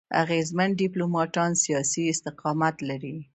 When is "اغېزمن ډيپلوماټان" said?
0.23-1.51